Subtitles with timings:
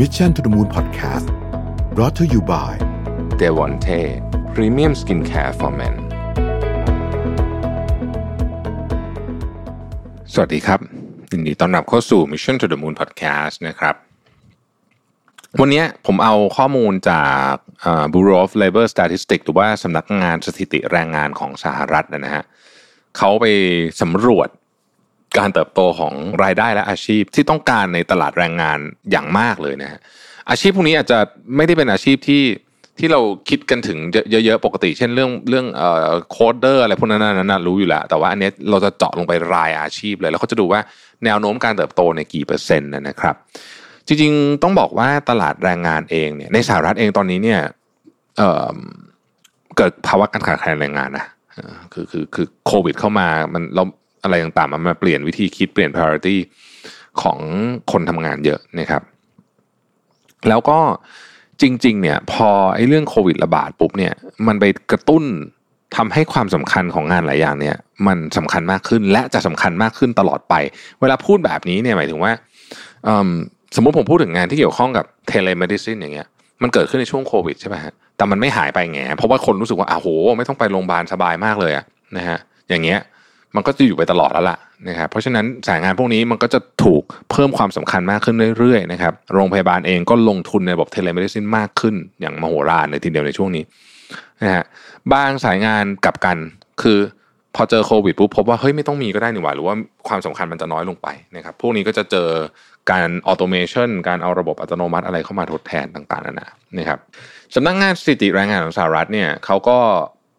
[0.00, 1.26] Mission to the Moon Podcast
[1.94, 2.72] brought to you by
[3.40, 4.00] d e v o n t e
[4.54, 5.94] Premium Skincare for Men
[10.32, 10.80] สวัสดีครับ
[11.30, 13.94] ยินดีต้อนรับเข้าสู่ Mission to the Moon Podcast นะครับ
[15.60, 17.52] วันนี้ผมเอาข้อมูลจาก
[18.12, 22.44] Bureau of Labor Statistics หรือว่าสำนักงานสถิติแรงงานของสหรัฐนะฮะ
[23.16, 23.46] เขาไป
[24.00, 24.48] สำรวจ
[25.38, 28.78] การเติบโตของรายได้และอาชีพที่ต้องการในตลาดแรงงาน
[29.10, 30.00] อย่างมากเลยนะฮะ
[30.50, 31.18] อาชีพพวกนี้อาจจะ
[31.56, 32.42] ไม่ได้เป็นอาชีพที่
[32.98, 33.98] ที่เราคิดกันถึง
[34.30, 40.80] เยอะๆปกติ เช่นเรื่องเรื่องเอ่อโคดเดอร์อะไรพวกนั้นนั้นรู้อยู่แล้วแต่ว่าอันนี้เราจะเจาะลงไปรายอาชีพเลย แล้วเขาจะดูว่า
[41.24, 43.34] แนวโน้มการเติบโตในกี่เปอร์เซ็นต์นะครับ
[44.06, 47.60] จริงๆต้องบอกว่าตลาดแรงงานเองเนี่ยในสหรัฐเองตอนนี้เนี่ย
[48.36, 51.26] เเกิดภาวะการขาดแคลนแรงงานนะ
[51.92, 53.84] คือคือคือโควิดเข้ามามันเรา
[54.22, 56.36] อะไรต่างๆ มันมาเปลี่ยนวิธีคิดเปลี่ยน priority
[57.22, 57.38] ของ
[57.92, 59.02] คนทำงานเยอะนะครับ
[60.48, 60.78] แล้วก็
[61.62, 64.12] จริง ๆ เนี่ย พอไอ้เรื่องโควิดระบาดปุ๊บเนี่ย
[64.46, 65.24] มันไปกระตุ้น
[65.96, 70.54] ทำให้ความสำคัญของงานหลายอย่างเนี่ย มันสำคัญมากขึ้นและจะสำคัญมากขึ้นตลอดไป
[71.00, 72.32] เวลาพูดแบบนี้เนี่ยหมายถึงว่า
[73.76, 76.28] สมมติผมพูดถึงงานที่เกี่ยวข้องกับเทเลมดิซินอย่างเงี้ย
[76.62, 80.06] มันเกิดขึ้นในช่วงโควิดใช่ไหมฮะแต่มันไม่หายไปแงเพราะว่าคนรู้สึกว่าอ้าโห
[80.38, 81.84] ไม่ต้องไปโรงพยาบาลสบายมากเลยอะ
[82.16, 82.98] นะฮะอย่างเงี้ย
[83.56, 84.58] มันก็จะอยู่ไปตลอดแล้วล่ะ
[84.88, 93.64] นะครับเพราะฉะนั้นสายงานพวกนี้มันก็จะถูกเพิ่มความสำคัญมากขึ้นเรื่อยๆนะครับโรงพยาบาลเองก็ลงทุนในระบบ telemedicine มากขึ้น อย่างมโหฬารเลยทีเดียวในช่วงนี้
[94.42, 94.64] นะฮะ
[95.12, 96.36] บางสายงานกลับกัน
[96.82, 96.98] คือ
[97.56, 99.76] พอเจอโควิดปุ๊บพบว่าเฮ้ยไม่ต้องมีก็ได้นี่หว่าหรือว่า
[100.08, 102.28] ความสำคัญมันจะน้อยลงไปนะครับพวกนี้ก็จะเจอ
[102.90, 106.98] การ automation การเอาระบบอัตโนมัติอะไรเข้ามาทดแทนต่างๆนานานะครับ
[107.54, 109.78] สำนักงานสถิติแรงงานของสหรัฐเนี่ยเขาก็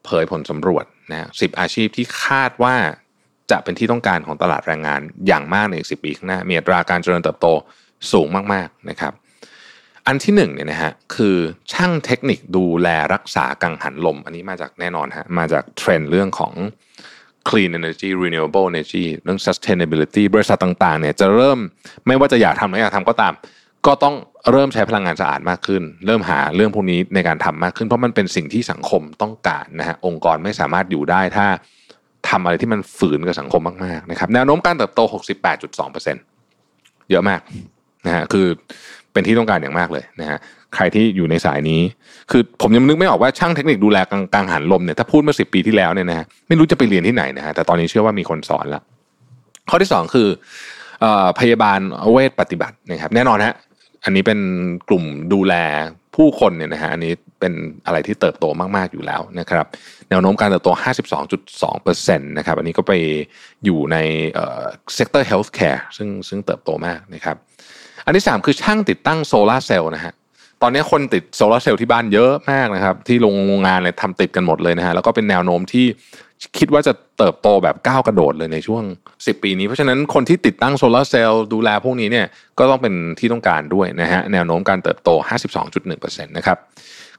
[0.05, 2.75] เผยผลสำรวจนะสิบอาชีพที่คาดว่า
[3.51, 7.47] จะเป็นที่ต้องการของตลาดแรงงานอย่างมากในอีกสิปีข้างหน้ามีอัตราการเจริญเติบโต
[8.11, 9.13] สูงมากๆนะครับ
[10.07, 11.37] อันที่หนึ่งเนี่ยนะฮะคือ
[11.73, 16.53] ช่างเทคนิคดูแลรักษากังหันลม อันนี้มาจากแน่นอนฮะมาจากเทรนด์เรื่องของ
[17.49, 21.59] clean energy renewable energy เรื่อง sustainability บริษัทต่างๆเนี่ยจะเริ่ม
[22.07, 23.33] ไม่ว่าจะอยากทำหรืออยากทำก็ตาม
[23.85, 24.15] ก็ต้อง
[24.51, 31.47] เริ่มใช้พลังงานสะอาดมากขึ้น เริ่มหาเรื่องพวกนี้ในการทำมากขึ้น เพราะมันเป็นสิ่งที่สังคมต้องการนะฮะองค์กรไม่สามารถอยู่ได้ถ้า
[32.33, 34.99] ทำอะไรที่มันฝืนกับสังคมมากๆนะครับแนวโน้มการเติบโต
[35.65, 37.41] 68.2%เยอะมาก
[38.05, 38.47] นะฮะคือ
[39.13, 40.37] เป็นที่ต้องการอย่างมากเลยนะฮะ
[40.75, 41.81] ใครที่อยู่ในสายนี้
[42.31, 43.97] คือผมยังนึกไม่ออกว่าช่างเทคนิคดูแล
[44.33, 48.83] กังหันลมเนี่ยถ้าพูดเมื่อสิปีที่แล้วเนี่ยนะฮะไม่รู้จะไปเรียนที่ไหนนะฮะแต่ตอนนี้เชื่อว่ามีคนสอนล้ว
[49.69, 50.27] ข้อที่สองคือ
[51.39, 51.79] พยาบาล
[52.11, 53.55] เวชปฏิบัตินะครับแน่นอนฮะ
[54.03, 54.39] อันนี้เป็น
[54.89, 55.03] กลุ่ม
[55.33, 55.53] ดูแล
[56.15, 57.53] ผู้คนเนี่ยนะฮะอันนี้เป็น
[57.85, 59.65] อะไรที่เติบโตมาก ๆ อยู่แล้วนะครับ
[60.09, 60.69] แนวโน้มการเติบโต
[61.37, 62.93] 52.2%นะครับอันนี้ก็ไป
[63.65, 63.97] อยู่ใน
[64.95, 67.35] sector healthcare ซึ่งซึ่งเติบโตมากนะครับ
[68.05, 70.13] อันที่ 3 คือช่างติดตั้งโซลาร์เซลล์นะฮะ
[70.61, 73.27] ตอนนี้คนติดโซลาร์เซลล์ที่บ้านเยอะมากนะครับที่โร
[73.59, 75.85] งงานเลยทำติดกันหมดเลยนะฮะแล้วก็เป็นแนวโน้มที่
[76.57, 78.83] คิดว่าจะเติบโตแบบก้าวกระโดดเลยในช่วง
[79.15, 82.27] 10 ปีนี้ เพราะฉะนั้นคนที่ติดตั้งโซลาร์เซลล์ดูแลพวกนี้เนี่ย
[82.59, 85.09] ก็ต้องเป็นที่ต้องการด้วยนะฮะแนวโน้มการเติบโต
[85.67, 86.57] 52.1%นะครับ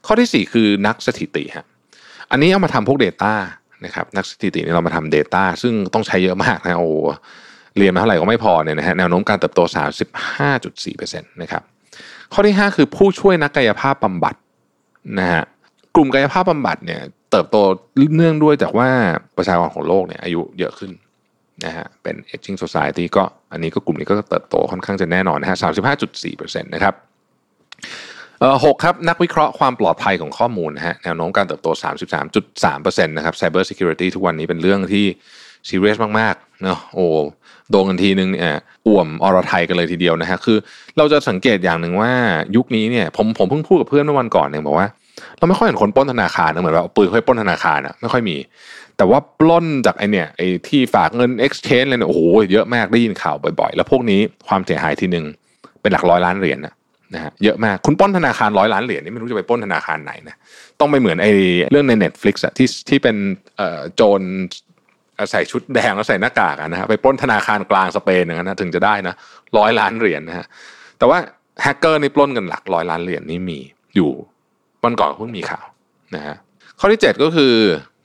[0.05, 1.65] ข้อที่ 4 คือนักสถิติฮะ
[2.31, 3.33] อันนี้เอามาทำพวก Data
[3.85, 6.89] นะครับนักสถิตินี่เรามาทำ Data ซึ่งต้องใช้เยอะมากนะโอ้
[7.77, 9.61] เรียนมาเท่าไหร่ก็ไม่พอเนี่ยนะฮะแนวโน้มการเติบโต
[10.35, 11.61] 35.4%นะครับ
[12.33, 14.35] ข้อที่ 5 คือผู้ช่วยนักกายภาพบำบัด
[15.19, 15.43] นะฮะ
[15.95, 17.01] กลุ่มกายภาพบำบัดเนี่ย
[17.35, 17.57] เติบโต
[18.15, 18.89] เนื่องด้วยจากว่า
[19.37, 20.91] ประชากรของโลกเนี่ยอายุเยอะขึ้น
[21.65, 26.93] นะฮะเป็น aging society ก็อันนี้ก็กลุ่มนี้ก็เติบโตค่อนข้างจะแน่นอนนะฮะ35.4%นต์นะครับ
[28.39, 31.67] เอ่อหกครับนักวิเคราะห์ความปลอดภัยของข้อมูลนะฮะแนวโน้มการเติบโต
[32.21, 35.05] 33.3%นะครับ cyber security ทุกวันนี้เป็นเรื่องที่
[35.69, 37.05] ซีเรียสมากๆเนาะโอ้
[37.71, 38.57] โดนกันทีนึงเนี่ย
[38.87, 40.57] อ่วมอรไทยกันเลยทีเดียวนะฮะคือ
[40.97, 42.11] เราจะสังเกตอย่างหนึ่งว่า
[42.55, 44.87] ยุคนี้เนี่ยผมผมเพิ่งพูดกับเพื่อนเมื่อวันก่อนเนี่ยบอกว่า
[45.37, 48.37] เราไม่ค่อยเห็นคนปล้นธนาคารนะเหมือนว่าปืนค่อยปล้นธนาคารอะไม่ค่อยมี
[48.97, 52.21] แต่ว่าปล้นจากไอเนี่ยไอที่ฝากเงิน exchange อะไรเนี่ยโอ้โห
[52.53, 55.25] เยอะมากได้ยินข่าวบ่อยๆ แล้วพวกนี้ความเสียหายทีหนึ่ง
[55.81, 56.73] เป็นหลักร้อยล้านเหรียญนะ
[57.13, 60.35] นะฮะเยอะมากคุณปล้นธนาคารร้อยล้านเหรียญนี่ไม่รู้จะไปปล้นธนาคารไหนนะ
[60.79, 61.27] ต้องไปเหมือนไอ
[61.71, 63.15] เรื่องใน Netflix อะที่ที่เป็น
[63.57, 64.21] เอ่อโจร
[65.31, 69.15] ใส่ชุดแดงแล้วใส่หน้ากากนะฮะไปปล้นธนาคารกลางสเปนอย่างนั้นนะถึงจะได้นะ
[69.57, 70.45] ร้อยล้านเหรียญนะฮะ
[70.99, 71.17] แต่ว่า
[71.63, 73.59] แฮกเกอร์นี่ปล้นกันหลักร้อยล้านเหรียญนี่มี
[73.95, 74.11] อยู่
[74.85, 75.65] วันก่อนเพิ่งมีข่าว
[76.15, 76.35] นะฮะ
[76.79, 77.53] ข้อที่ 7 ก็คือ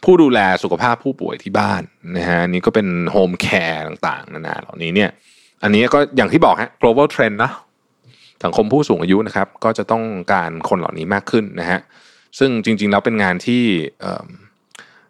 [0.04, 1.82] ผู้ดูแลสุขภาพผู้ป่วยที่บ้าน
[2.16, 5.10] นะฮะนี่ก็เป็น home care ต่างๆนานาเหล่านี้เนี่ย
[5.62, 7.52] อันนี้ก็อย่างที่บอกฮะ global trend นะ
[8.44, 11.80] สังคมผู้สูงอายุนะครับ ก็จะต้องการคนเหล่านี้มากขึ้นนะฮะ
[12.38, 13.62] ซึ่งจริงๆแล้วเป็นงานที่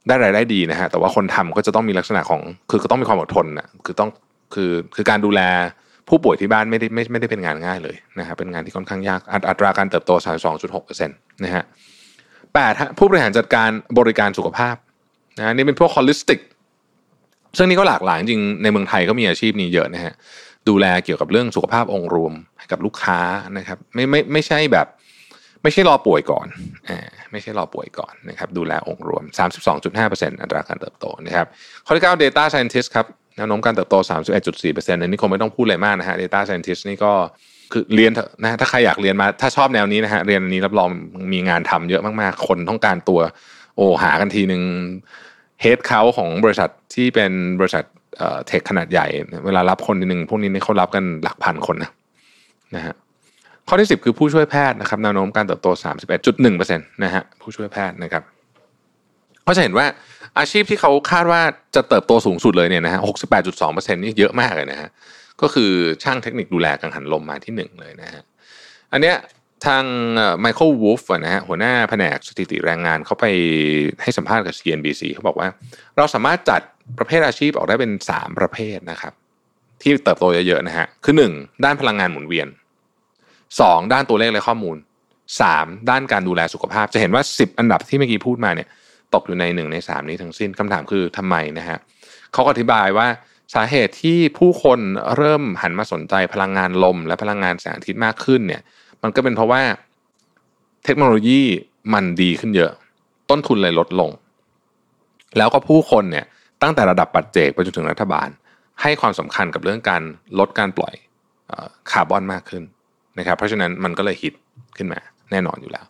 [0.07, 2.41] ได้รายได้ดีนะฮะแต่ว่าคนทำก็จะต้องมีลักษณะของ
[2.71, 4.11] คือก็ต้องมีความอดทนนะคือต้อง
[4.55, 5.41] คือคือการดูแล
[6.11, 10.13] ผู้ป่วยที่บ้านไม่ได้ไม่ไม่ได้เป็นงานง่ายเลยนะครับเป็นงานที่ค่อนข้างยากอัตราการเติบโต
[10.61, 11.65] 32.6%นะฮะ
[12.55, 14.77] แปดผู้บริหารจัดการบริการสุขภาพ
[15.39, 16.41] นะนี่เป็นพวก holistic
[17.57, 20.13] ซึ่งนี่ก็หลากหลายจริงในเมืองไทยก็มีอาชีพนี้เยอะนะฮะ
[20.69, 23.21] ดูแลเกี่ยวกับเรื่องสุขภาพองค์รวมให้กับลูกค้า
[23.59, 24.87] นะครับ ไม่ไม่ไม่ใช่แบบ
[25.63, 26.47] ไม่ใช่รอป่วยก่อน
[26.89, 26.91] อ
[27.33, 29.25] ไม่ใช่รอป่วยก่อนนะครับ ดูแลองค์รวม
[29.83, 31.47] 32.5%อัตราการเติบโตนะครับ
[31.87, 33.95] ข้อที่9 data scientist ครับ แนวโน้มการเติบโต
[34.49, 37.13] 31.4%อันนี้คงไม่ต้องพูดอะไรมากนะฮะ data scientist นี่ก็
[37.73, 38.13] คือเรียน
[38.43, 40.89] นะถ้าใครอยากเรียนมา ถ้าชอบแนวนี้นะฮะเรียนอันนี้รับรอง
[41.33, 43.21] มีงานทำเยอะมากๆ คนต้องการตัว
[43.77, 44.63] โอหากันทีหนึ่ง
[45.61, 47.85] เฮดเขาของบริษัทที่เป็นบริษัท
[48.47, 49.07] เทคขนาดใหญ่
[49.47, 51.91] เวลารับคนทีหนึ่งพวกนี้เขารับกันหลักพันคนนะ
[52.77, 52.95] นะฮะ
[53.69, 55.69] ข้อที่ 10 คือผู้ช่วยแพทย์นะครับแนวโน้มการเติบโต
[56.19, 58.23] 31.1%นะฮะผู้ช่วยแพทย์นะครับ
[59.51, 59.87] ก็จะเห็นว่า
[60.39, 61.43] อาชีพที่เขาคาดว่า
[61.75, 63.01] จะเติบโตสูงสุดเลยเนี่ยนะฮะ
[63.47, 64.89] 68.2%นี่เยอะมากเลยนะฮะ
[65.43, 65.71] ก็คือ
[66.03, 68.23] ช่างเทคนิคดูแลกังหันลมมาที่หนึ่งเลยนะฮะ
[68.93, 69.17] อันเนี้ย
[69.67, 69.85] ทาง
[70.41, 73.27] ไมเคิลวูฟนะฮะหัวหน้าแผนกสถิติแรงงานเขาไป
[74.03, 75.49] ให้สัมภาษณ์กับ CNBC เขาบอกว่า
[75.97, 76.61] เราสามารถจัด
[76.99, 79.13] ประเภทอาชีพออกได้เป็น 3 ประเภทนะครับ
[79.83, 82.49] ที่เติบโตเยอะๆนะฮะคือ 1 ด้านพลังงานหมุนเวียน
[83.41, 84.77] 2 ด้านตัวเลขและข้อมูล
[85.33, 88.69] 3 ด้านการดูแลสุขภาพ จะเห็นว่า 10 อันดับที่เมื่อกี้พูดมาเนี่ย
[89.15, 91.79] ตกอยู่ใน1ใน3นี้ทั้งสิ้นคำถามคือทำไมนะฮะ
[92.33, 93.07] เขาอธิบายว่า
[93.55, 94.81] สาเหตุที่ผู้คน
[95.17, 98.63] เริ่มหันมาสนใจพลังงานลม และพลังงานแสงอาทิตย์มากขึ้นเนี่ย
[99.03, 99.63] มันก็เป็นเพราะว่า
[100.85, 101.41] เทคโนโลยี
[101.95, 102.73] มันดีขึ้นเยอะ
[103.31, 104.11] ต้นทุนเลยลดลง
[105.37, 106.27] แล้วก็ผู้คนเนี่ย
[106.63, 108.29] ตั้งแต่ระดับปัจเจกไปจนถึงรัฐบาล
[108.83, 110.03] ให้ความสำคัญกับเรื่องการ
[110.39, 110.95] ลดการปล่อย
[111.91, 112.63] คาร์บอนมากขึ้น
[113.19, 114.35] นะครับ เพราะฉะนั้นมันก็เลยฮิต
[114.77, 115.87] ขึ้นมาแน่นอนอยู่แล้ว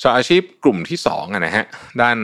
[0.00, 1.64] ส่วนอาชีพกลุ่มที่2นะฮะ
[2.02, 2.16] ด้าน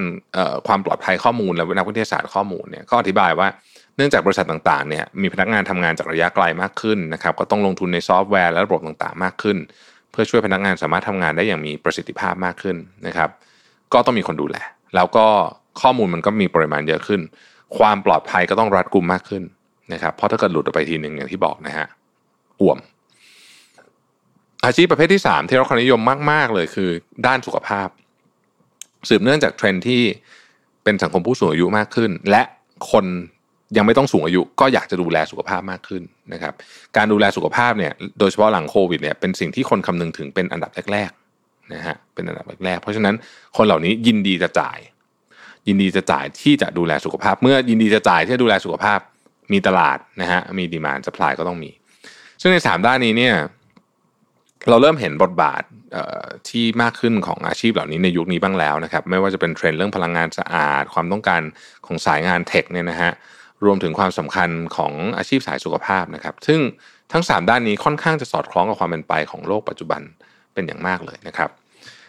[0.67, 3.49] ความปลอดภัยข้อมูลและนักวิทยาศาสตร์ข้อมูลเนี่ยก็อธิบายว่า
[3.97, 9.57] เนื่องจากบริษัทต่างๆเนี่ยมีพนักงานทำงานจากระยะไกลมากขึ้นนะครับก็ต้องลงทุนในซอฟต์แวร์และระบบต่างๆ มากขึ้น
[10.11, 12.77] เพื่อช่วยพนักงานสามารถทำงานได้อย่างมีประสิทธิภาพมากขึ้น
[13.07, 13.31] นะครับ
[13.93, 14.57] ก็ต้องมีคนดูแล
[14.95, 15.27] แล้วก็
[15.81, 17.21] ข้อมูลมันก็มีปริมาณเยอะขึ้น
[17.79, 19.43] ความปลอดภัยก็ต้องรัดกุมมากขึ้น
[19.93, 21.87] นะครับเพราะถ้าเกิดหลุดออกไปทีหนึ่งอย่างที่บอกนะฮะ
[22.61, 22.79] อ่วม
[24.65, 26.01] อาชีพประเภทที่ 3 ที่เราความนิยม
[26.31, 26.91] มาก ๆ เลยคือ
[27.27, 27.89] ด้านสุขภาพ
[29.09, 30.03] สืบเนื่องจากเทรนที่
[30.85, 32.43] เป็นสังคมผู้สูงอายุมากขึ้น และ
[32.91, 33.05] คน
[33.77, 36.55] ยังไม่ต้องสูงอายุก็อยากจะดูแลสุขภาพมากขึ้นนะครับ
[36.97, 43.15] การดูแลสุขภาพเนี่ยโดยเฉพาะหลังโควิดเนี่ยเป็นสิ่งที่คนคำนึงถึงเป็นอันดับแรกๆนะฮะเป็นอันดับแรกๆเพราะฉะนั้น
[43.57, 44.79] คนเหล่านี้ยินดีจะจ่าย
[45.69, 48.99] ยินดีจะจ่ายที่จะดูแลสุขภาพ เมื่อยินดีจะจ่ายที่จะดูแลสุขภาพ
[49.53, 51.71] มีตลาดนะฮะมีดีมานสปายก็ต้องมี
[52.41, 53.35] ซึ่งในสามด้านนี้เนี่ย
[54.71, 55.63] เราเริ่มเห็นบทบาท
[56.49, 61.43] ที่มากขึ้นของอาชีพเหล่านี้ในยุคนี้บ้างแล้วนะครับ ไม่ว่าจะเป็นเทรนด์เรื่องพลังงานสะอาด ความต้องการ
[61.87, 63.13] ของสายงานเทคเนี่ยนะฮะ
[63.65, 66.61] รวมถึงความสำคัญของอาชีพสายสุขภาพนะครับ ซึ่ง
[67.13, 70.03] ทั้ง 3 ด้านนี้ค่อนข้างจะสอดคล้องกับความเป็นไปของโลกปัจจุบัน
[70.55, 71.51] เป็นอย่างมากเลยนะครับ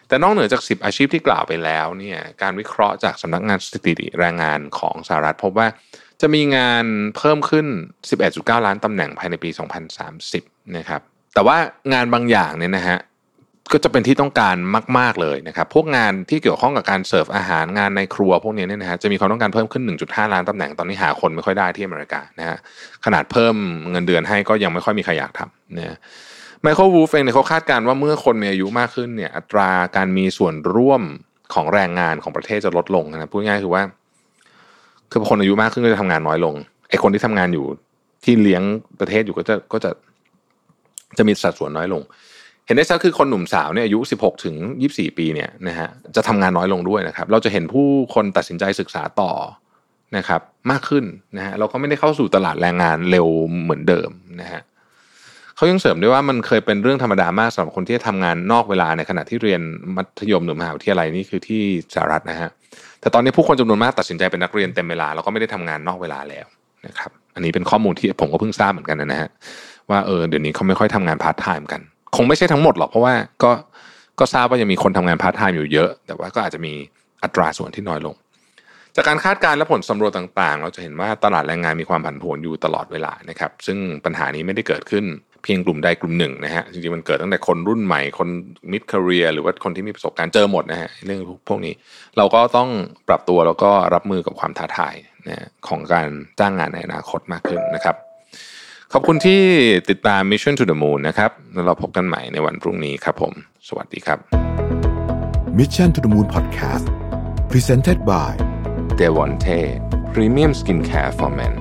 [0.07, 5.67] แต่นอกเหนือจาก 10 อาชีพที่กล่าวไปแล้วเนี่ยการวิเคราะห์จากสำนักงานสถิติแรงงานของสหรัฐ พบว่า
[6.21, 6.85] จะมีงาน
[7.17, 7.67] เพิ่มขึ้น
[8.15, 9.49] 11.9 ล้านตำแหน่งภายในปี
[10.13, 11.01] 2030 นะครับ
[11.33, 11.57] แต่ว่า
[11.93, 12.99] งานบางอย่างเนี่ยนะฮะ
[13.71, 14.55] ก็จะเป็นที่ต้องการ
[14.97, 22.57] มาก ๆเลยนะครับ พวกงานที่เกี่ยวข้องกับการเสิร์ฟอาหารงานในครัวพวกนี้เนี่ยนะฮะจะมีความต้องการเพิ่มขึ้น 1.5 ล้านตำแหน่งตอนนี้หาคนไม่ค่อยได้ที่อเมริกานะฮะ
[23.05, 23.55] ขนาดเพิ่ม
[23.91, 25.97] เงินเดือนให้ก็ยังไม่ค่อยมีใครอยากทำนะ
[26.61, 31.01] ไมเคิลวูฟเองเนี่ยเขาคาดการณ์ว่าเมื่อคนมีอายุมากขึ้นเนี่ยอัตราการมีส่วนร่วม
[31.53, 33.83] ของแรงงานของประเทศจะลดลงนะพูดง่ายคือว่า
[35.11, 36.55] คือคนอายุมากขึ้นก็จะทำงานน้อยลง
[36.89, 37.65] ไอ้คนที่ทำงานอยู่
[38.23, 38.63] ที่เลี้ยง
[38.99, 39.91] ประเทศอยู่ก็จะก็จะ
[41.17, 42.01] จะมีสัดส่วนน้อยลง
[42.65, 44.55] เห็นได้ชัดคือคนหนุ่มสาวเนี่ยอายุ 16 ถึง
[44.89, 49.31] 24 ปีเนี่ยนะฮะจะทำงานน้อยลงด้วยนะครับ เราจะเห็นผู้คนตัดสินใจศึกษาต่อ
[50.17, 50.41] นะครับ
[50.71, 51.05] มากขึ้น
[51.37, 53.27] นะฮะเราก็ไม่ได้เข้าสู่ตลาดแรงงานเร็ว
[53.63, 54.09] เหมือนเดิม
[54.41, 54.61] นะฮะ
[55.55, 59.61] เขายังเสริมด้วยว่ามันเคยเป็นเรื่องธรรมดามากสำหรับคนที่ทำงานนอกเวลาในขณะที่เรียน
[59.95, 61.61] มัธยมหรือมหาวิทยาลัยนี่คือที่
[61.95, 62.49] สหรัฐนะฮะ
[63.01, 66.45] แต่ตอนนี้ผู้คนจำนวนมากตัดสินใจเป็นนักเรียนเต็มเวลาแล้วก็ไม่ได้ทำงานนอกเวลาแล้ว
[66.87, 69.29] นะครับ อันนี้เป็นข้อมูลที่ผมก็เพิ่งทราบเหมือนกันนะฮะ
[69.89, 71.81] ว่าเออเดี๋ยวนี้เขาไม่ค่อยทำงานพาร์ทไทม์กัน
[72.15, 73.13] คงไม่ใช่ทั้งหมดหรอกเพราะว่า
[73.43, 73.51] ก็
[74.19, 76.73] ก็ทราบว่ายังมีคนทำงานพาร์ทไทม์อยู่เยอะ แต่ว่าก็อาจจะมี
[77.23, 78.15] อัตราส่วนที่น้อยลง
[78.95, 85.05] จากการคาดการณ์และผลสำรวจต่างๆ เราจะเห็นว่าตลาดแรงงานมีความผันผวนอยู่ตลอดเวลานะครับ ซึ่งปัญหานี้ไม่ได้เกิดขึ้น
[85.43, 88.29] เพียงกลุ่มใดกลุ่มหนึ่งนะฮะจริงๆมันเกิดตั้งแต่คนรุ่นใหม่คน
[88.71, 91.73] mid career หรือว่าคนที่มีประสบการณ์เจอหมดนะฮะเรื่องพวกนี้
[92.17, 92.69] เราก็ต้อง
[93.07, 94.95] ปรับตัวแล้วก็รับมือกับความท้าทาย
[95.27, 96.07] นะของการ
[96.39, 97.95] จ้างงานในอนาคตมากขึ้นนะครับ
[98.95, 99.41] ขอบคุณที่
[99.89, 103.33] ติดตาม Mission to the Moon นะครับแล้วเราพบกันใหม่ในวันพรุ่งนี้ครับผม
[103.67, 104.19] สวัสดีครับ
[105.59, 106.85] Mission to the Moon Podcast
[107.51, 108.33] Presented by
[108.99, 109.59] d e v o n t e
[110.13, 111.53] Premium Skincare for Men